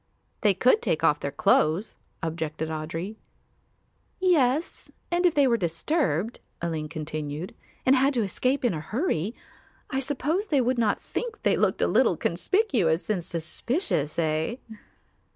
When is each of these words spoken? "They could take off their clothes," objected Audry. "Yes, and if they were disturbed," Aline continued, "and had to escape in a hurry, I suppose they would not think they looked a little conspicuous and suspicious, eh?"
"They 0.41 0.55
could 0.55 0.81
take 0.81 1.03
off 1.03 1.19
their 1.19 1.29
clothes," 1.29 1.95
objected 2.23 2.69
Audry. 2.69 3.17
"Yes, 4.19 4.89
and 5.11 5.27
if 5.27 5.35
they 5.35 5.45
were 5.45 5.57
disturbed," 5.57 6.39
Aline 6.59 6.89
continued, 6.89 7.53
"and 7.85 7.95
had 7.95 8.15
to 8.15 8.23
escape 8.23 8.65
in 8.65 8.73
a 8.73 8.81
hurry, 8.81 9.35
I 9.91 9.99
suppose 9.99 10.47
they 10.47 10.59
would 10.59 10.79
not 10.79 10.99
think 10.99 11.43
they 11.43 11.55
looked 11.55 11.83
a 11.83 11.87
little 11.87 12.17
conspicuous 12.17 13.11
and 13.11 13.23
suspicious, 13.23 14.17
eh?" 14.17 14.55